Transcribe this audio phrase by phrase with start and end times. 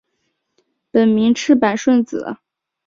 [0.89, 2.37] 本名为赤坂顺子。